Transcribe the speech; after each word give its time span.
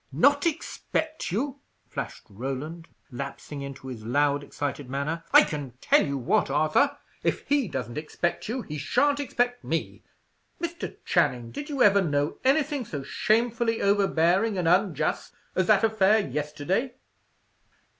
"Not 0.11 0.47
expect 0.47 1.31
you!" 1.31 1.59
flashed 1.87 2.23
Roland, 2.27 2.87
lapsing 3.11 3.61
into 3.61 3.87
his 3.87 4.03
loud, 4.03 4.43
excited 4.43 4.89
manner. 4.89 5.23
"I 5.31 5.43
can 5.43 5.73
tell 5.79 6.03
you 6.03 6.17
what, 6.17 6.49
Arthur: 6.49 6.97
if 7.21 7.47
he 7.47 7.67
doesn't 7.67 7.99
expect 7.99 8.49
you, 8.49 8.63
he 8.63 8.79
shan't 8.79 9.19
expect 9.19 9.63
me. 9.63 10.01
Mr. 10.59 10.95
Channing, 11.05 11.51
did 11.51 11.69
you 11.69 11.83
ever 11.83 12.01
know 12.01 12.39
anything 12.43 12.83
so 12.83 13.03
shamefully 13.03 13.79
overbearing 13.79 14.57
and 14.57 14.67
unjust 14.67 15.35
as 15.55 15.67
that 15.67 15.83
affair 15.83 16.17
yesterday?" 16.27 16.95